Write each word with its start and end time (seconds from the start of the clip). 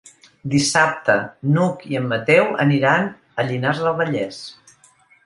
Dissabte 0.51 1.17
n'Hug 1.57 1.85
i 1.89 1.99
en 1.99 2.07
Mateu 2.13 2.49
aniran 2.65 3.05
a 3.13 3.47
Llinars 3.51 3.83
del 3.85 3.95
Vallès. 4.01 4.41